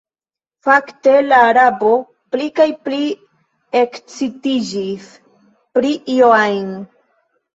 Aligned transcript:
Fakte 0.67 1.11
la 1.25 1.41
Arabo 1.49 1.89
pli 2.35 2.47
kaj 2.59 2.65
pli 2.87 3.01
ekscitiĝis 3.81 5.05
pri 5.77 5.91
io 6.15 6.33
ajn. 6.39 6.67